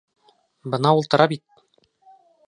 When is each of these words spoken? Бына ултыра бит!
Бына 0.75 0.93
ултыра 1.01 1.27
бит! 1.33 1.45